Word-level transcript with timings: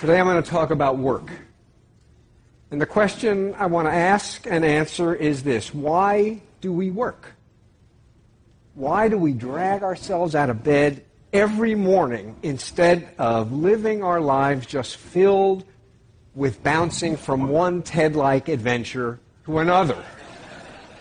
Today 0.00 0.20
I'm 0.20 0.26
going 0.26 0.40
to 0.40 0.48
talk 0.48 0.70
about 0.70 0.96
work. 0.96 1.28
And 2.70 2.80
the 2.80 2.86
question 2.86 3.52
I 3.58 3.66
want 3.66 3.88
to 3.88 3.92
ask 3.92 4.46
and 4.46 4.64
answer 4.64 5.12
is 5.12 5.42
this 5.42 5.74
Why 5.74 6.40
do 6.60 6.72
we 6.72 6.92
work? 6.92 7.32
Why 8.74 9.08
do 9.08 9.18
we 9.18 9.32
drag 9.32 9.82
ourselves 9.82 10.36
out 10.36 10.50
of 10.50 10.62
bed 10.62 11.04
every 11.32 11.74
morning 11.74 12.36
instead 12.44 13.08
of 13.18 13.50
living 13.50 14.04
our 14.04 14.20
lives 14.20 14.66
just 14.66 14.98
filled 14.98 15.64
with 16.32 16.62
bouncing 16.62 17.16
from 17.16 17.48
one 17.48 17.82
TED 17.82 18.14
like 18.14 18.48
adventure 18.48 19.18
to 19.46 19.58
another? 19.58 20.00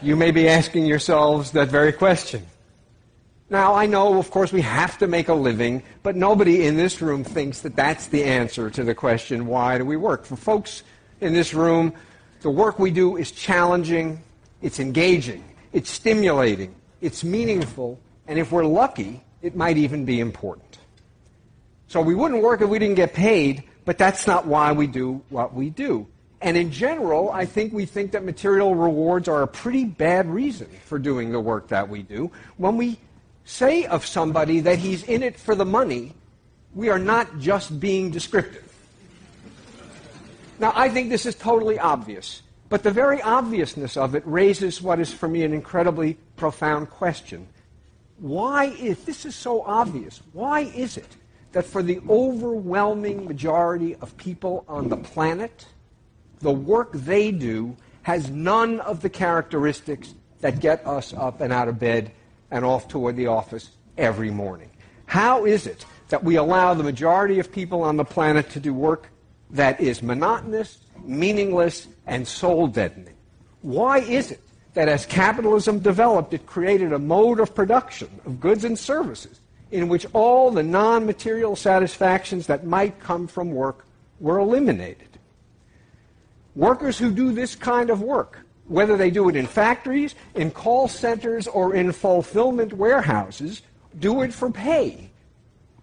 You 0.00 0.16
may 0.16 0.30
be 0.30 0.48
asking 0.48 0.86
yourselves 0.86 1.50
that 1.50 1.68
very 1.68 1.92
question. 1.92 2.46
Now, 3.48 3.74
I 3.74 3.86
know, 3.86 4.18
of 4.18 4.30
course, 4.32 4.52
we 4.52 4.62
have 4.62 4.98
to 4.98 5.06
make 5.06 5.28
a 5.28 5.34
living, 5.34 5.84
but 6.02 6.16
nobody 6.16 6.66
in 6.66 6.76
this 6.76 7.00
room 7.00 7.22
thinks 7.22 7.60
that 7.60 7.76
that's 7.76 8.08
the 8.08 8.24
answer 8.24 8.70
to 8.70 8.82
the 8.82 8.94
question, 8.94 9.46
why 9.46 9.78
do 9.78 9.84
we 9.84 9.96
work? 9.96 10.24
For 10.24 10.34
folks 10.34 10.82
in 11.20 11.32
this 11.32 11.54
room, 11.54 11.92
the 12.40 12.50
work 12.50 12.80
we 12.80 12.90
do 12.90 13.16
is 13.16 13.30
challenging, 13.30 14.20
it's 14.62 14.80
engaging, 14.80 15.44
it's 15.72 15.90
stimulating, 15.90 16.74
it's 17.00 17.22
meaningful, 17.22 18.00
and 18.26 18.36
if 18.38 18.50
we're 18.50 18.64
lucky, 18.64 19.22
it 19.42 19.54
might 19.54 19.76
even 19.76 20.04
be 20.04 20.18
important. 20.18 20.78
So 21.86 22.00
we 22.00 22.16
wouldn't 22.16 22.42
work 22.42 22.62
if 22.62 22.68
we 22.68 22.80
didn't 22.80 22.96
get 22.96 23.14
paid, 23.14 23.62
but 23.84 23.96
that's 23.96 24.26
not 24.26 24.44
why 24.46 24.72
we 24.72 24.88
do 24.88 25.22
what 25.28 25.54
we 25.54 25.70
do. 25.70 26.08
And 26.40 26.56
in 26.56 26.72
general, 26.72 27.30
I 27.30 27.46
think 27.46 27.72
we 27.72 27.86
think 27.86 28.10
that 28.10 28.24
material 28.24 28.74
rewards 28.74 29.28
are 29.28 29.42
a 29.42 29.46
pretty 29.46 29.84
bad 29.84 30.28
reason 30.28 30.68
for 30.84 30.98
doing 30.98 31.30
the 31.30 31.40
work 31.40 31.68
that 31.68 31.88
we 31.88 32.02
do. 32.02 32.30
When 32.56 32.76
we 32.76 32.98
say 33.46 33.86
of 33.86 34.04
somebody 34.04 34.60
that 34.60 34.78
he's 34.78 35.04
in 35.04 35.22
it 35.22 35.38
for 35.38 35.54
the 35.54 35.64
money, 35.64 36.12
we 36.74 36.90
are 36.90 36.98
not 36.98 37.38
just 37.38 37.80
being 37.80 38.10
descriptive. 38.10 38.62
Now, 40.58 40.72
I 40.74 40.88
think 40.88 41.08
this 41.08 41.24
is 41.24 41.34
totally 41.34 41.78
obvious, 41.78 42.42
but 42.68 42.82
the 42.82 42.90
very 42.90 43.22
obviousness 43.22 43.96
of 43.96 44.14
it 44.14 44.22
raises 44.26 44.82
what 44.82 44.98
is 44.98 45.12
for 45.12 45.28
me 45.28 45.44
an 45.44 45.54
incredibly 45.54 46.14
profound 46.36 46.90
question. 46.90 47.46
Why, 48.18 48.74
if 48.80 49.06
this 49.06 49.24
is 49.24 49.34
so 49.34 49.62
obvious, 49.62 50.22
why 50.32 50.60
is 50.60 50.96
it 50.96 51.16
that 51.52 51.66
for 51.66 51.82
the 51.82 52.00
overwhelming 52.08 53.26
majority 53.26 53.94
of 53.96 54.16
people 54.16 54.64
on 54.66 54.88
the 54.88 54.96
planet, 54.96 55.66
the 56.40 56.52
work 56.52 56.90
they 56.92 57.30
do 57.30 57.76
has 58.02 58.28
none 58.28 58.80
of 58.80 59.02
the 59.02 59.10
characteristics 59.10 60.14
that 60.40 60.60
get 60.60 60.84
us 60.86 61.14
up 61.14 61.40
and 61.40 61.52
out 61.52 61.68
of 61.68 61.78
bed 61.78 62.10
and 62.50 62.64
off 62.64 62.88
toward 62.88 63.16
the 63.16 63.26
office 63.26 63.70
every 63.98 64.30
morning. 64.30 64.70
How 65.06 65.44
is 65.44 65.66
it 65.66 65.84
that 66.08 66.24
we 66.24 66.36
allow 66.36 66.74
the 66.74 66.82
majority 66.82 67.38
of 67.38 67.50
people 67.50 67.82
on 67.82 67.96
the 67.96 68.04
planet 68.04 68.50
to 68.50 68.60
do 68.60 68.72
work 68.72 69.08
that 69.50 69.80
is 69.80 70.02
monotonous, 70.02 70.78
meaningless, 71.04 71.88
and 72.06 72.26
soul 72.26 72.66
deadening? 72.66 73.14
Why 73.62 73.98
is 73.98 74.30
it 74.30 74.40
that 74.74 74.88
as 74.88 75.06
capitalism 75.06 75.78
developed, 75.78 76.34
it 76.34 76.46
created 76.46 76.92
a 76.92 76.98
mode 76.98 77.40
of 77.40 77.54
production 77.54 78.08
of 78.26 78.40
goods 78.40 78.64
and 78.64 78.78
services 78.78 79.40
in 79.70 79.88
which 79.88 80.06
all 80.12 80.50
the 80.50 80.62
non 80.62 81.06
material 81.06 81.56
satisfactions 81.56 82.46
that 82.46 82.66
might 82.66 83.00
come 83.00 83.26
from 83.26 83.50
work 83.50 83.86
were 84.20 84.38
eliminated? 84.38 85.08
Workers 86.54 86.98
who 86.98 87.10
do 87.10 87.32
this 87.32 87.54
kind 87.54 87.90
of 87.90 88.00
work 88.00 88.45
whether 88.68 88.96
they 88.96 89.10
do 89.10 89.28
it 89.28 89.36
in 89.36 89.46
factories, 89.46 90.14
in 90.34 90.50
call 90.50 90.88
centers, 90.88 91.46
or 91.46 91.74
in 91.74 91.92
fulfillment 91.92 92.72
warehouses, 92.72 93.62
do 93.98 94.22
it 94.22 94.32
for 94.32 94.50
pay. 94.50 95.10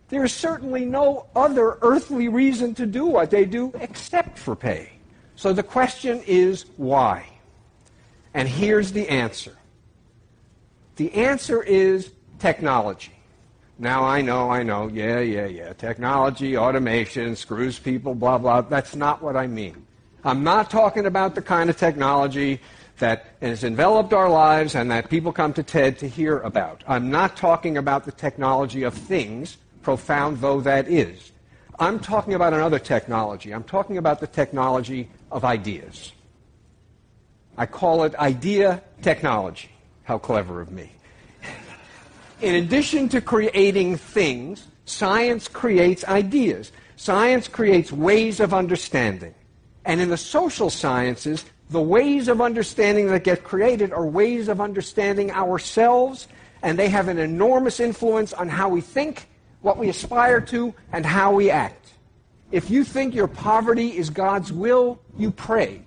There 0.09 0.23
is 0.23 0.34
certainly 0.34 0.86
no 0.86 1.25
other 1.36 1.78
earthly 1.81 2.28
reason 2.28 2.75
to 2.75 2.86
do 2.86 3.06
what 3.06 3.31
they 3.31 3.45
do 3.45 3.72
except 3.80 4.38
for 4.38 4.56
pay. 4.56 4.92
So 5.36 5.53
the 5.53 5.64
question 5.64 6.22
is 6.28 6.66
why? 6.78 7.25
And 8.34 8.48
here's 8.48 8.91
the 8.91 9.09
answer. 9.09 9.56
The 10.97 11.12
answer 11.13 11.63
is 11.63 12.12
technology. 12.40 13.13
Now 13.80 14.03
I 14.03 14.22
know, 14.22 14.52
I 14.52 14.62
know, 14.62 14.88
yeah, 14.88 15.19
yeah, 15.19 15.47
yeah. 15.47 15.74
Technology, 15.74 16.56
automation, 16.57 17.36
screws 17.36 17.80
people, 17.80 18.13
blah, 18.13 18.38
blah. 18.38 18.62
That's 18.62 18.96
not 18.96 19.24
what 19.24 19.36
I 19.36 19.47
mean. 19.47 19.86
I'm 20.24 20.44
not 20.44 20.69
talking 20.69 21.06
about 21.06 21.36
the 21.36 21.41
kind 21.41 21.69
of 21.69 21.78
technology 21.78 22.62
that 23.00 23.36
has 23.42 23.64
enveloped 23.64 24.14
our 24.14 24.30
lives 24.30 24.76
and 24.76 24.90
that 24.92 25.09
people 25.09 25.34
come 25.34 25.54
to 25.54 25.64
TED 25.64 25.98
to 26.00 26.08
hear 26.08 26.40
about. 26.40 26.84
I'm 26.88 27.09
not 27.09 27.36
talking 27.36 27.78
about 27.78 28.06
the 28.06 28.12
technology 28.12 28.84
of 28.84 28.94
things, 28.94 29.58
profound 29.81 30.40
though 30.40 30.62
that 30.62 30.88
is. 30.88 31.31
I'm 31.80 32.00
talking 32.00 32.34
about 32.34 32.54
another 32.54 32.80
technology. 32.80 33.52
I'm 33.52 33.64
talking 33.64 33.98
about 33.98 34.20
the 34.20 34.28
technology 34.28 35.09
of 35.31 35.44
ideas. 35.44 36.14
I 37.58 37.66
call 37.66 38.04
it 38.04 38.16
idea 38.16 38.81
technology. 39.02 39.70
How 40.04 40.18
clever 40.18 40.62
of 40.62 40.72
me. 40.72 40.92
In 42.42 42.56
addition 42.56 43.10
to 43.10 43.22
creating 43.22 43.98
things, 43.98 44.68
science 44.86 45.48
creates 45.48 46.04
ideas. 46.06 46.72
Science 46.96 47.48
creates 47.48 47.92
ways 47.92 48.40
of 48.40 48.54
understanding. 48.54 49.34
And 49.86 50.00
in 50.00 50.10
the 50.10 50.18
social 50.18 50.70
sciences, 50.70 51.44
the 51.69 51.81
ways 51.81 52.28
of 52.28 52.41
understanding 52.41 53.07
that 53.07 53.24
get 53.24 53.44
created 53.44 53.91
are 53.91 54.06
ways 54.06 54.47
of 54.47 54.62
understanding 54.62 55.31
ourselves, 55.31 56.28
and 56.62 56.78
they 56.78 56.90
have 56.90 57.07
an 57.07 57.18
enormous 57.18 57.79
influence 57.79 58.34
on 58.34 58.50
how 58.50 58.69
we 58.69 58.81
think, 58.81 59.28
what 59.62 59.78
we 59.78 59.90
aspire 59.90 60.41
to, 60.41 60.74
and 60.91 61.06
how 61.06 61.34
we 61.34 61.50
act. 61.50 61.94
If 62.51 62.69
you 62.69 62.84
think 62.84 63.16
your 63.16 63.28
poverty 63.28 63.97
is 63.97 64.09
God's 64.09 64.53
will, 64.53 65.00
you 65.18 65.31
pray. 65.31 65.81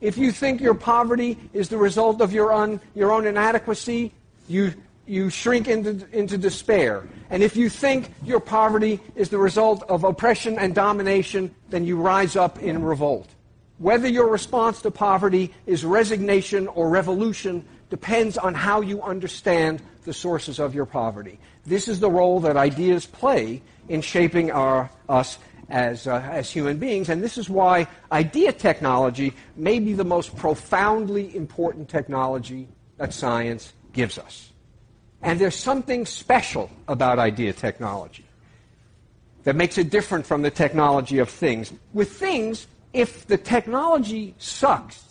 If 0.00 0.16
you 0.16 0.30
think 0.30 0.60
your 0.60 0.74
poverty 0.74 1.36
is 1.52 1.68
the 1.68 1.76
result 1.76 2.20
of 2.20 2.32
your, 2.32 2.52
un, 2.52 2.80
your 2.94 3.10
own 3.10 3.26
inadequacy, 3.26 4.12
you, 4.46 4.72
you 5.06 5.28
shrink 5.28 5.66
into, 5.66 6.06
into 6.12 6.38
despair. 6.38 7.08
And 7.30 7.42
if 7.42 7.56
you 7.56 7.68
think 7.68 8.12
your 8.22 8.38
poverty 8.38 9.00
is 9.16 9.28
the 9.28 9.38
result 9.38 9.82
of 9.88 10.04
oppression 10.04 10.58
and 10.58 10.74
domination, 10.74 11.52
then 11.70 11.84
you 11.84 11.96
rise 11.96 12.36
up 12.36 12.60
in 12.60 12.80
revolt. 12.82 13.28
Whether 13.78 14.08
your 14.08 14.28
response 14.28 14.82
to 14.82 14.90
poverty 14.90 15.54
is 15.66 15.84
resignation 15.84 16.66
or 16.68 16.88
revolution 16.88 17.64
depends 17.90 18.36
on 18.36 18.54
how 18.54 18.80
you 18.80 19.02
understand 19.02 19.80
the 20.04 20.12
sources 20.12 20.58
of 20.58 20.74
your 20.74 20.86
poverty. 20.86 21.38
This 21.64 21.86
is 21.88 22.00
the 22.00 22.10
role 22.10 22.40
that 22.40 22.56
ideas 22.56 23.06
play 23.06 23.62
in 23.88 24.00
shaping 24.00 24.50
our, 24.50 24.90
us 25.08 25.38
as, 25.68 26.06
uh, 26.06 26.20
as 26.32 26.50
human 26.50 26.78
beings, 26.78 27.08
and 27.08 27.22
this 27.22 27.38
is 27.38 27.48
why 27.48 27.86
idea 28.10 28.52
technology 28.52 29.34
may 29.54 29.78
be 29.78 29.92
the 29.92 30.04
most 30.04 30.34
profoundly 30.36 31.34
important 31.36 31.88
technology 31.88 32.68
that 32.96 33.12
science 33.12 33.72
gives 33.92 34.18
us. 34.18 34.50
And 35.22 35.38
there's 35.38 35.54
something 35.54 36.06
special 36.06 36.70
about 36.86 37.18
idea 37.18 37.52
technology 37.52 38.24
that 39.44 39.56
makes 39.56 39.78
it 39.78 39.90
different 39.90 40.26
from 40.26 40.42
the 40.42 40.50
technology 40.50 41.18
of 41.18 41.28
things. 41.28 41.72
With 41.92 42.12
things, 42.12 42.66
if 42.92 43.26
the 43.26 43.36
technology 43.36 44.34
sucks, 44.38 45.04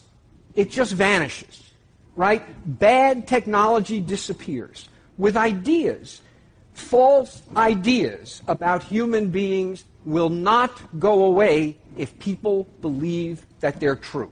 it 0.55 0.71
just 0.71 0.93
vanishes, 0.93 1.71
right? 2.15 2.43
Bad 2.79 3.27
technology 3.27 3.99
disappears. 3.99 4.89
With 5.17 5.37
ideas, 5.37 6.21
false 6.73 7.41
ideas 7.55 8.41
about 8.47 8.83
human 8.83 9.29
beings 9.29 9.85
will 10.05 10.29
not 10.29 10.71
go 10.99 11.25
away 11.25 11.77
if 11.97 12.17
people 12.19 12.67
believe 12.81 13.45
that 13.59 13.79
they're 13.79 13.95
true. 13.95 14.31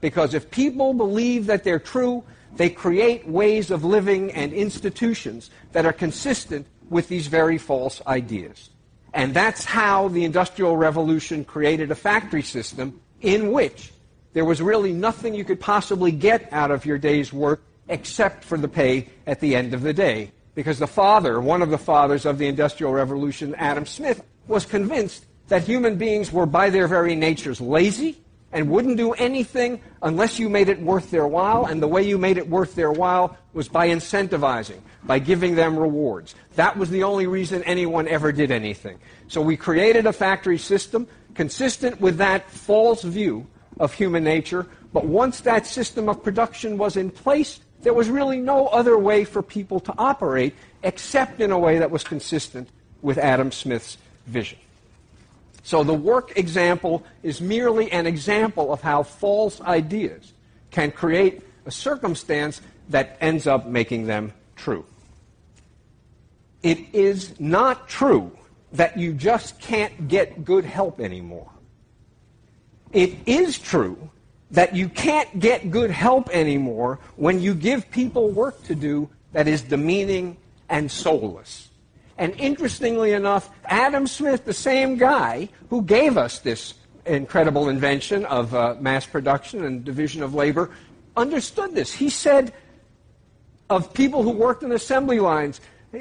Because 0.00 0.34
if 0.34 0.50
people 0.50 0.92
believe 0.92 1.46
that 1.46 1.64
they're 1.64 1.78
true, 1.78 2.24
they 2.56 2.68
create 2.68 3.26
ways 3.26 3.70
of 3.70 3.84
living 3.84 4.30
and 4.32 4.52
institutions 4.52 5.50
that 5.72 5.86
are 5.86 5.92
consistent 5.92 6.66
with 6.90 7.08
these 7.08 7.26
very 7.26 7.58
false 7.58 8.02
ideas. 8.06 8.70
And 9.14 9.32
that's 9.32 9.64
how 9.64 10.08
the 10.08 10.24
Industrial 10.24 10.76
Revolution 10.76 11.44
created 11.44 11.92
a 11.92 11.94
factory 11.94 12.42
system 12.42 13.00
in 13.20 13.52
which 13.52 13.92
there 14.32 14.44
was 14.44 14.60
really 14.60 14.92
nothing 14.92 15.34
you 15.34 15.44
could 15.44 15.60
possibly 15.60 16.10
get 16.10 16.52
out 16.52 16.72
of 16.72 16.84
your 16.84 16.98
day's 16.98 17.32
work 17.32 17.62
except 17.88 18.42
for 18.42 18.58
the 18.58 18.66
pay 18.66 19.08
at 19.24 19.38
the 19.38 19.54
end 19.54 19.72
of 19.72 19.82
the 19.82 19.92
day. 19.92 20.32
Because 20.56 20.80
the 20.80 20.88
father, 20.88 21.40
one 21.40 21.62
of 21.62 21.70
the 21.70 21.78
fathers 21.78 22.26
of 22.26 22.38
the 22.38 22.48
Industrial 22.48 22.92
Revolution, 22.92 23.54
Adam 23.54 23.86
Smith, 23.86 24.20
was 24.48 24.66
convinced 24.66 25.24
that 25.46 25.62
human 25.62 25.96
beings 25.96 26.32
were 26.32 26.46
by 26.46 26.70
their 26.70 26.88
very 26.88 27.14
natures 27.14 27.60
lazy 27.60 28.18
and 28.54 28.70
wouldn't 28.70 28.96
do 28.96 29.12
anything 29.12 29.80
unless 30.00 30.38
you 30.38 30.48
made 30.48 30.68
it 30.68 30.80
worth 30.80 31.10
their 31.10 31.26
while. 31.26 31.66
And 31.66 31.82
the 31.82 31.88
way 31.88 32.02
you 32.02 32.16
made 32.16 32.38
it 32.38 32.48
worth 32.48 32.74
their 32.76 32.92
while 32.92 33.36
was 33.52 33.68
by 33.68 33.88
incentivizing, 33.88 34.78
by 35.02 35.18
giving 35.18 35.56
them 35.56 35.76
rewards. 35.76 36.34
That 36.54 36.78
was 36.78 36.88
the 36.88 37.02
only 37.02 37.26
reason 37.26 37.64
anyone 37.64 38.06
ever 38.08 38.30
did 38.30 38.52
anything. 38.52 38.98
So 39.28 39.42
we 39.42 39.56
created 39.56 40.06
a 40.06 40.12
factory 40.12 40.56
system 40.56 41.08
consistent 41.34 42.00
with 42.00 42.18
that 42.18 42.48
false 42.48 43.02
view 43.02 43.46
of 43.80 43.92
human 43.92 44.22
nature. 44.22 44.66
But 44.92 45.04
once 45.04 45.40
that 45.40 45.66
system 45.66 46.08
of 46.08 46.22
production 46.22 46.78
was 46.78 46.96
in 46.96 47.10
place, 47.10 47.58
there 47.82 47.92
was 47.92 48.08
really 48.08 48.38
no 48.38 48.68
other 48.68 48.96
way 48.96 49.24
for 49.24 49.42
people 49.42 49.80
to 49.80 49.94
operate 49.98 50.54
except 50.84 51.40
in 51.40 51.50
a 51.50 51.58
way 51.58 51.78
that 51.78 51.90
was 51.90 52.04
consistent 52.04 52.68
with 53.02 53.18
Adam 53.18 53.50
Smith's 53.50 53.98
vision. 54.26 54.58
So 55.64 55.82
the 55.82 55.94
work 55.94 56.36
example 56.36 57.04
is 57.22 57.40
merely 57.40 57.90
an 57.90 58.06
example 58.06 58.70
of 58.70 58.82
how 58.82 59.02
false 59.02 59.62
ideas 59.62 60.34
can 60.70 60.92
create 60.92 61.42
a 61.64 61.70
circumstance 61.70 62.60
that 62.90 63.16
ends 63.22 63.46
up 63.46 63.66
making 63.66 64.06
them 64.06 64.34
true. 64.56 64.84
It 66.62 66.78
is 66.92 67.40
not 67.40 67.88
true 67.88 68.30
that 68.72 68.98
you 68.98 69.14
just 69.14 69.58
can't 69.58 70.06
get 70.06 70.44
good 70.44 70.66
help 70.66 71.00
anymore. 71.00 71.50
It 72.92 73.14
is 73.24 73.58
true 73.58 74.10
that 74.50 74.76
you 74.76 74.90
can't 74.90 75.40
get 75.40 75.70
good 75.70 75.90
help 75.90 76.28
anymore 76.28 76.98
when 77.16 77.40
you 77.40 77.54
give 77.54 77.90
people 77.90 78.28
work 78.30 78.62
to 78.64 78.74
do 78.74 79.08
that 79.32 79.48
is 79.48 79.62
demeaning 79.62 80.36
and 80.68 80.90
soulless. 80.90 81.70
And 82.16 82.38
interestingly 82.38 83.12
enough, 83.12 83.50
Adam 83.64 84.06
Smith, 84.06 84.44
the 84.44 84.54
same 84.54 84.96
guy 84.96 85.48
who 85.68 85.82
gave 85.82 86.16
us 86.16 86.38
this 86.38 86.74
incredible 87.06 87.68
invention 87.68 88.24
of 88.26 88.54
uh, 88.54 88.76
mass 88.80 89.04
production 89.04 89.64
and 89.64 89.84
division 89.84 90.22
of 90.22 90.34
labor, 90.34 90.70
understood 91.16 91.74
this. 91.74 91.92
He 91.92 92.08
said 92.08 92.52
of 93.68 93.92
people 93.94 94.22
who 94.22 94.30
worked 94.30 94.62
in 94.62 94.72
assembly 94.72 95.20
lines, 95.20 95.60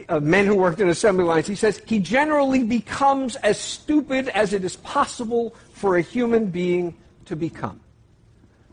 of 0.10 0.24
men 0.24 0.46
who 0.46 0.56
worked 0.56 0.80
in 0.80 0.90
assembly 0.90 1.24
lines, 1.24 1.48
he 1.48 1.56
says, 1.56 1.82
he 1.86 2.00
generally 2.00 2.64
becomes 2.64 3.36
as 3.38 3.60
stupid 3.60 4.28
as 4.30 4.54
it 4.54 4.64
is 4.64 4.76
possible 4.78 5.56
for 5.74 5.98
a 5.98 6.02
human 6.02 6.48
being 6.48 6.96
to 7.26 7.36
become. 7.36 7.80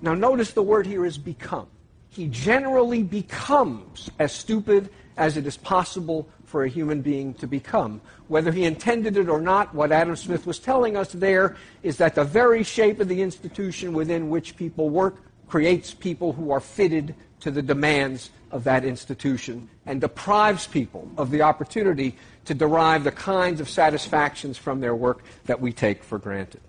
Now, 0.02 0.14
notice 0.14 0.52
the 0.52 0.62
word 0.62 0.86
here 0.86 1.04
is 1.04 1.18
become. 1.18 1.68
He 2.08 2.26
generally 2.28 3.02
becomes 3.02 4.10
as 4.18 4.32
stupid 4.32 4.90
as 5.16 5.36
it 5.36 5.46
is 5.46 5.56
possible 5.56 6.28
for 6.50 6.64
a 6.64 6.68
human 6.68 7.00
being 7.00 7.32
to 7.34 7.46
become. 7.46 8.00
Whether 8.26 8.50
he 8.50 8.64
intended 8.64 9.16
it 9.16 9.28
or 9.28 9.40
not, 9.40 9.72
what 9.72 9.92
Adam 9.92 10.16
Smith 10.16 10.46
was 10.46 10.58
telling 10.58 10.96
us 10.96 11.12
there 11.12 11.56
is 11.84 11.96
that 11.98 12.16
the 12.16 12.24
very 12.24 12.64
shape 12.64 12.98
of 12.98 13.06
the 13.06 13.22
institution 13.22 13.92
within 13.92 14.28
which 14.28 14.56
people 14.56 14.90
work 14.90 15.14
creates 15.46 15.94
people 15.94 16.32
who 16.32 16.50
are 16.50 16.60
fitted 16.60 17.14
to 17.40 17.52
the 17.52 17.62
demands 17.62 18.30
of 18.50 18.64
that 18.64 18.84
institution 18.84 19.68
and 19.86 20.00
deprives 20.00 20.66
people 20.66 21.08
of 21.16 21.30
the 21.30 21.42
opportunity 21.42 22.16
to 22.44 22.52
derive 22.52 23.04
the 23.04 23.12
kinds 23.12 23.60
of 23.60 23.68
satisfactions 23.68 24.58
from 24.58 24.80
their 24.80 24.94
work 24.94 25.22
that 25.44 25.60
we 25.60 25.72
take 25.72 26.02
for 26.02 26.18
granted. 26.18 26.60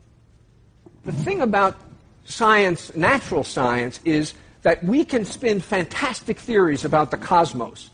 The 1.05 1.11
thing 1.11 1.41
about 1.41 1.75
science, 2.25 2.95
natural 2.95 3.43
science, 3.43 3.99
is 4.05 4.35
that 4.61 4.83
we 4.83 5.03
can 5.03 5.25
spin 5.25 5.59
fantastic 5.59 6.37
theories 6.37 6.85
about 6.85 7.09
the 7.09 7.17
cosmos 7.17 7.89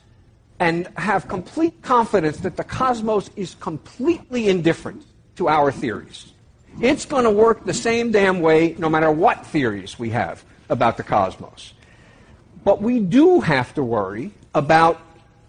and 0.60 0.88
have 0.98 1.28
complete 1.28 1.82
confidence 1.82 2.38
that 2.38 2.58
the 2.58 2.64
cosmos 2.64 3.30
is 3.36 3.56
completely 3.56 4.50
indifferent 4.50 5.04
to 5.36 5.48
our 5.48 5.72
theories. 5.72 6.34
It's 6.82 7.06
going 7.06 7.24
to 7.24 7.32
work 7.32 7.66
the 7.66 7.74
same 7.74 8.12
damn 8.12 8.40
way 8.42 8.76
no 8.78 8.90
matter 8.90 9.12
what 9.12 9.46
theories 9.46 9.98
we 9.98 10.10
have 10.12 10.44
about 10.70 10.98
the 10.98 11.04
cosmos. 11.04 11.74
But 12.64 12.82
we 12.82 13.00
do 13.00 13.40
have 13.40 13.74
to 13.76 13.84
worry 13.84 14.32
about 14.54 15.00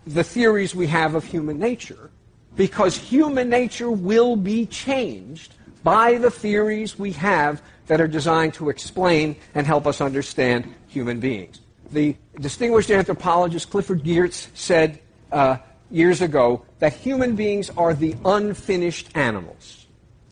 the 0.06 0.24
theories 0.24 0.74
we 0.74 0.86
have 0.86 1.14
of 1.14 1.24
human 1.24 1.58
nature 1.58 2.10
because 2.56 2.96
human 2.96 3.48
nature 3.48 3.90
will 3.90 4.36
be 4.36 4.66
changed 4.66 5.54
by 5.84 6.18
the 6.18 6.30
theories 6.30 6.98
we 6.98 7.12
have 7.12 7.62
that 7.86 8.00
are 8.00 8.08
designed 8.08 8.54
to 8.54 8.68
explain 8.68 9.36
and 9.54 9.66
help 9.66 9.86
us 9.86 10.00
understand 10.00 10.74
human 10.88 11.20
beings. 11.20 11.60
The 11.90 12.16
distinguished 12.38 12.90
anthropologist 12.90 13.70
Clifford 13.70 14.02
Geertz 14.02 14.48
said 14.54 15.00
uh, 15.32 15.58
years 15.90 16.20
ago 16.20 16.64
that 16.80 16.92
human 16.92 17.34
beings 17.34 17.70
are 17.70 17.94
the 17.94 18.14
unfinished 18.24 19.10
animals. 19.16 19.86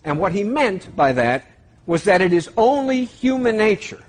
And 0.04 0.18
what 0.18 0.32
he 0.32 0.44
meant 0.44 0.94
by 0.94 1.12
that 1.12 1.46
was 1.86 2.04
that 2.04 2.20
it 2.20 2.32
is 2.32 2.50
only 2.56 3.04
human 3.04 3.56
nature 3.56 4.02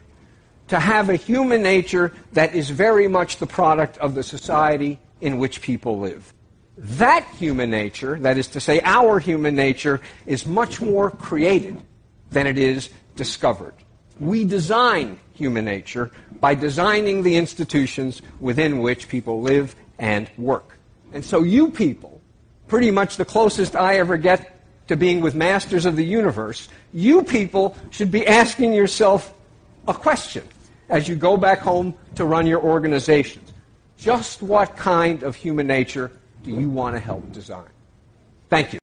to 0.67 0.79
have 0.79 1.09
a 1.09 1.15
human 1.15 1.63
nature 1.63 2.13
that 2.33 2.53
is 2.53 2.69
very 2.69 3.07
much 3.07 3.37
the 3.37 3.47
product 3.47 3.97
of 3.99 4.15
the 4.15 4.23
society 4.23 4.99
in 5.21 5.37
which 5.37 5.61
people 5.61 5.99
live. 5.99 6.33
That 6.77 7.25
human 7.39 7.71
nature, 7.71 8.19
that 8.19 8.37
is 8.37 8.47
to 8.49 8.59
say, 8.59 8.81
our 8.83 9.19
human 9.19 9.55
nature, 9.55 10.01
is 10.25 10.45
much 10.45 10.81
more 10.81 11.09
created 11.09 11.81
than 12.29 12.45
it 12.45 12.57
is 12.57 12.89
discovered. 13.15 13.73
We 14.19 14.45
design 14.45 15.19
human 15.33 15.65
nature 15.65 16.11
by 16.39 16.55
designing 16.55 17.23
the 17.23 17.35
institutions 17.35 18.21
within 18.39 18.79
which 18.79 19.07
people 19.07 19.41
live 19.41 19.75
and 19.99 20.29
work. 20.37 20.77
And 21.13 21.23
so, 21.23 21.43
you 21.43 21.71
people, 21.71 22.21
pretty 22.67 22.91
much 22.91 23.17
the 23.17 23.25
closest 23.25 23.75
I 23.75 23.97
ever 23.97 24.17
get 24.17 24.53
to 24.87 24.95
being 24.95 25.21
with 25.21 25.35
masters 25.35 25.85
of 25.85 25.95
the 25.95 26.05
universe, 26.05 26.69
you 26.93 27.23
people 27.23 27.75
should 27.91 28.11
be 28.11 28.25
asking 28.25 28.73
yourself 28.73 29.33
a 29.87 29.93
question 29.93 30.47
as 30.89 31.07
you 31.07 31.15
go 31.15 31.37
back 31.37 31.59
home 31.59 31.93
to 32.15 32.25
run 32.25 32.47
your 32.47 32.61
organizations. 32.61 33.53
Just 33.97 34.41
what 34.41 34.75
kind 34.75 35.23
of 35.23 35.35
human 35.35 35.67
nature 35.67 36.11
do 36.43 36.51
you 36.51 36.69
want 36.69 36.95
to 36.95 36.99
help 36.99 37.31
design? 37.31 37.67
Thank 38.49 38.73
you. 38.73 38.75